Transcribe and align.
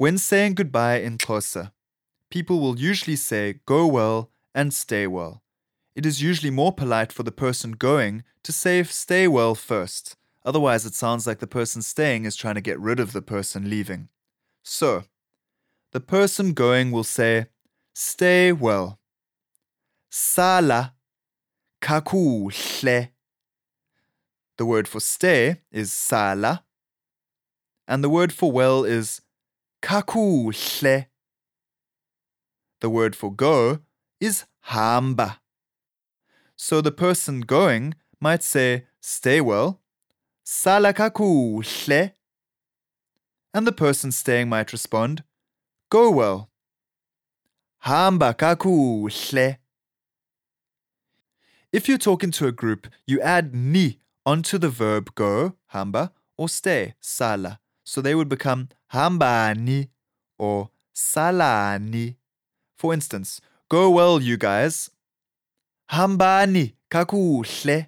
When 0.00 0.16
saying 0.16 0.54
goodbye 0.54 1.00
in 1.00 1.18
Xhosa, 1.18 1.72
people 2.30 2.58
will 2.58 2.80
usually 2.80 3.16
say 3.16 3.60
go 3.66 3.86
well 3.86 4.30
and 4.54 4.72
stay 4.72 5.06
well. 5.06 5.42
It 5.94 6.06
is 6.06 6.22
usually 6.22 6.50
more 6.50 6.72
polite 6.72 7.12
for 7.12 7.22
the 7.22 7.30
person 7.30 7.72
going 7.72 8.24
to 8.44 8.50
say 8.50 8.82
stay 8.84 9.28
well 9.28 9.54
first. 9.54 10.16
Otherwise, 10.42 10.86
it 10.86 10.94
sounds 10.94 11.26
like 11.26 11.40
the 11.40 11.46
person 11.46 11.82
staying 11.82 12.24
is 12.24 12.34
trying 12.34 12.54
to 12.54 12.62
get 12.62 12.80
rid 12.80 12.98
of 12.98 13.12
the 13.12 13.20
person 13.20 13.68
leaving. 13.68 14.08
So, 14.62 15.04
the 15.92 16.00
person 16.00 16.54
going 16.54 16.92
will 16.92 17.04
say 17.04 17.48
stay 17.92 18.52
well. 18.52 19.00
Sala 20.08 20.94
kakuhle. 21.82 23.10
The 24.56 24.64
word 24.64 24.88
for 24.88 25.00
stay 25.00 25.60
is 25.70 25.92
sala, 25.92 26.64
and 27.86 28.02
the 28.02 28.08
word 28.08 28.32
for 28.32 28.50
well 28.50 28.82
is 28.82 29.20
kakuhle. 29.82 31.06
The 32.80 32.90
word 32.90 33.14
for 33.14 33.32
go 33.32 33.80
is 34.20 34.44
hamba. 34.60 35.40
So 36.56 36.80
the 36.80 36.92
person 36.92 37.40
going 37.40 37.94
might 38.20 38.42
say 38.42 38.86
stay 39.00 39.40
well, 39.40 39.80
sala 40.44 40.92
kakuhle. 40.92 42.12
And 43.52 43.66
the 43.66 43.72
person 43.72 44.12
staying 44.12 44.48
might 44.48 44.72
respond, 44.72 45.24
go 45.90 46.10
well. 46.10 46.50
Hamba 47.78 48.34
kakuhle. 48.34 49.56
If 51.72 51.88
you're 51.88 51.98
talking 51.98 52.30
to 52.32 52.46
a 52.46 52.52
group, 52.52 52.88
you 53.06 53.20
add 53.20 53.54
ni 53.54 54.00
onto 54.26 54.58
the 54.58 54.68
verb 54.68 55.14
go, 55.14 55.54
hamba, 55.68 56.12
or 56.36 56.48
stay, 56.48 56.94
sala. 57.00 57.60
So 57.84 58.00
they 58.00 58.14
would 58.14 58.28
become 58.28 58.68
hambani 58.92 59.88
or 60.38 60.70
salani. 60.94 62.16
For 62.76 62.94
instance, 62.94 63.40
go 63.68 63.90
well, 63.90 64.20
you 64.20 64.36
guys. 64.36 64.90
Hambani 65.90 66.74
kakuhle. 66.90 67.86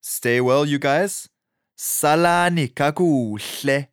Stay 0.00 0.40
well, 0.40 0.64
you 0.64 0.78
guys. 0.78 1.28
Salani 1.76 2.68
kakuhle. 2.68 3.88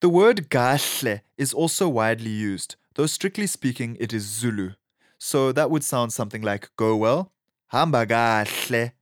The 0.00 0.08
word 0.08 0.48
kahle 0.48 1.22
is 1.36 1.52
also 1.52 1.88
widely 1.88 2.30
used, 2.30 2.76
though 2.94 3.06
strictly 3.06 3.48
speaking 3.48 3.96
it 3.98 4.12
is 4.12 4.22
Zulu. 4.22 4.74
So 5.18 5.50
that 5.52 5.70
would 5.70 5.82
sound 5.82 6.12
something 6.12 6.42
like 6.42 6.70
go 6.76 6.94
well, 6.94 7.32
hamba 7.68 8.06
kahle, 8.06 8.92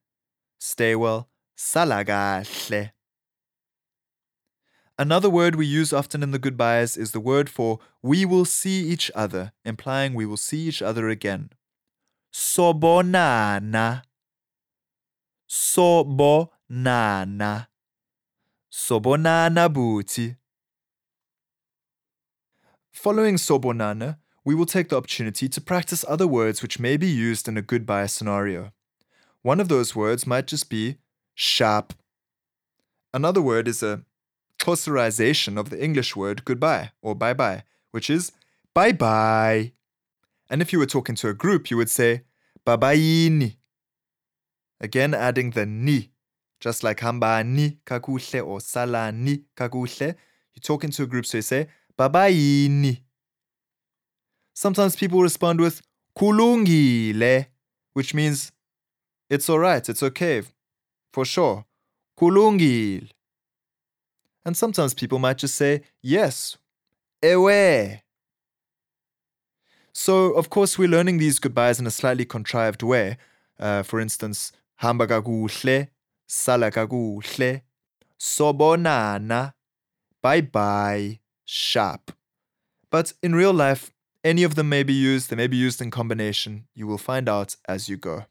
stay 0.59 0.95
well, 0.95 1.29
sala 1.57 2.05
kahle. 2.05 2.93
Another 4.99 5.29
word 5.29 5.57
we 5.57 5.67
use 5.67 5.93
often 5.93 6.23
in 6.23 6.31
the 6.31 6.39
goodbyes 6.39 6.97
is 6.97 7.13
the 7.13 7.21
word 7.21 7.51
for 7.51 7.81
we 8.03 8.25
will 8.25 8.45
see 8.45 8.81
each 8.81 9.11
other, 9.15 9.53
implying 9.65 10.15
we 10.15 10.25
will 10.25 10.37
see 10.37 10.69
each 10.69 10.81
other 10.81 11.09
again. 11.09 11.51
Sobonana. 12.33 14.03
Sobonana. 15.49 16.07
Sobonana 18.71 19.73
buti. 19.73 20.37
Following 22.91 23.37
Sobonana, 23.37 24.17
we 24.45 24.55
will 24.55 24.65
take 24.65 24.89
the 24.89 24.97
opportunity 24.97 25.49
to 25.49 25.61
practice 25.61 26.05
other 26.09 26.27
words 26.27 26.63
which 26.63 26.79
may 26.79 26.97
be 26.97 27.07
used 27.07 27.49
in 27.49 27.59
a 27.59 27.63
goodbye 27.63 28.07
scenario. 28.07 28.73
One 29.43 29.61
of 29.61 29.69
those 29.69 29.95
words 29.95 30.27
might 30.27 30.47
just 30.47 30.71
be 30.71 30.99
sharp. 31.37 31.93
Another 33.15 33.41
word 33.41 33.69
is 33.69 33.83
a 33.83 34.03
Xhosaization 34.59 35.59
of 35.59 35.71
the 35.71 35.83
English 35.83 36.17
word 36.17 36.45
goodbye 36.45 36.91
or 37.03 37.15
bye 37.15 37.35
bye, 37.35 37.63
which 37.93 38.11
is 38.11 38.33
bhayibhayi. 38.75 39.73
And 40.51 40.63
if 40.63 40.73
you 40.73 40.79
were 40.79 40.87
talking 40.87 41.15
to 41.17 41.29
a 41.29 41.35
group, 41.35 41.71
you 41.71 41.77
would 41.77 41.91
say 41.91 42.23
bhayibhayini. 42.67 43.57
Again, 44.81 45.15
adding 45.15 45.51
the 45.51 45.67
ni, 45.67 46.11
just 46.59 46.83
like 46.83 46.99
hambani 46.99 47.79
kakuhle 47.87 48.45
or 48.45 48.61
sala 48.61 49.13
ni 49.13 49.45
kakuhle. 49.57 50.15
You're 50.55 50.63
talking 50.63 50.91
to 50.91 51.03
a 51.03 51.07
group, 51.07 51.27
so 51.27 51.39
you 51.39 51.43
say 51.43 51.69
bhayibhayini. 51.99 53.03
Sometimes 54.55 54.97
people 54.97 55.21
respond 55.21 55.61
with 55.61 55.83
kulungile, 56.19 57.47
which 57.93 58.15
means 58.15 58.53
it's 59.29 59.51
all 59.51 59.59
right, 59.59 59.87
it's 59.87 60.03
okay, 60.03 60.43
for 61.17 61.25
sure. 61.25 61.65
Kulungile. 62.21 63.09
And 64.45 64.55
sometimes 64.55 64.93
people 64.93 65.19
might 65.19 65.39
just 65.39 65.55
say 65.55 65.81
yes, 66.03 66.59
ewe. 67.23 68.03
So, 69.95 70.33
of 70.35 70.51
course, 70.51 70.79
we're 70.79 70.95
learning 70.97 71.17
these 71.17 71.39
goodbyes 71.39 71.81
in 71.81 71.87
a 71.87 71.91
slightly 71.91 72.27
contrived 72.27 72.83
way. 72.83 73.17
Uh, 73.59 73.83
for 73.83 73.99
instance, 73.99 74.53
hamba 74.77 75.07
kakuhle, 75.07 75.89
sala 76.27 76.71
kakuhle, 76.71 77.63
sobonana, 78.21 79.55
bye 80.23 80.43
bye, 80.43 81.21
sharp. 81.47 82.13
But 82.91 83.15
in 83.23 83.35
real 83.35 83.55
life, 83.55 83.91
any 84.23 84.43
of 84.43 84.55
them 84.55 84.69
may 84.69 84.83
be 84.83 84.93
used, 84.93 85.31
they 85.31 85.37
may 85.37 85.47
be 85.47 85.57
used 85.57 85.81
in 85.81 85.91
combination. 85.91 86.67
You 86.75 86.87
will 86.87 86.99
find 86.99 87.27
out 87.27 87.57
as 87.67 87.89
you 87.89 87.97
go. 87.97 88.27